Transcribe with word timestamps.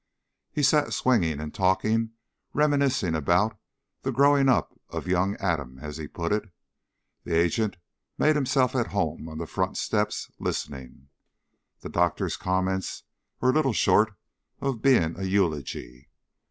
He 0.51 0.63
sat 0.63 0.93
swinging 0.95 1.39
and 1.39 1.53
talking, 1.53 2.13
reminiscing 2.55 3.13
about 3.13 3.59
"the 4.01 4.11
growing 4.11 4.49
up 4.49 4.75
of 4.89 5.05
young 5.05 5.35
Adam," 5.37 5.77
as 5.77 5.97
he 5.97 6.07
put 6.07 6.31
it. 6.31 6.51
The 7.23 7.37
agent 7.39 7.75
had 7.75 7.79
made 8.17 8.35
himself 8.35 8.75
at 8.75 8.87
home 8.93 9.29
on 9.29 9.37
the 9.37 9.45
front 9.45 9.77
steps, 9.77 10.31
listening. 10.39 11.09
The 11.81 11.89
doctor's 11.89 12.35
comments 12.35 13.03
were 13.41 13.53
little 13.53 13.73
short 13.73 14.15
of 14.59 14.81
being 14.81 15.19
an 15.19 15.27
eulogy. 15.27 16.09